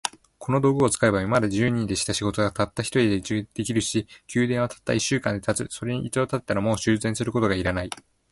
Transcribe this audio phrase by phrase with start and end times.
[0.39, 5.67] この道具を使えば、今まで十人でした仕事が、たった一人で出来上るし、宮殿はたった一週間で建つ。
[5.69, 7.89] それに一度建てたら、もう修繕することが要らない。